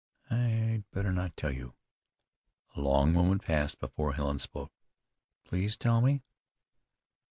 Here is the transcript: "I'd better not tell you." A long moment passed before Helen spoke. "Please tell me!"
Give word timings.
"I'd 0.31 0.81
better 0.91 1.11
not 1.11 1.37
tell 1.37 1.51
you." 1.51 1.75
A 2.75 2.81
long 2.81 3.13
moment 3.13 3.43
passed 3.43 3.79
before 3.79 4.13
Helen 4.13 4.39
spoke. 4.39 4.71
"Please 5.45 5.77
tell 5.77 6.01
me!" 6.01 6.23